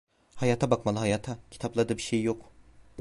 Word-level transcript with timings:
Hayata 0.35 0.71
bakmalı, 0.71 0.99
hayata; 0.99 1.37
kitaplarda 1.51 1.97
bir 1.97 2.01
şey 2.01 2.23
yok… 2.23 2.51